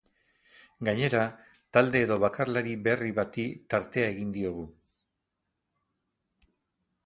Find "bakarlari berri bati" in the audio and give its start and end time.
2.23-3.45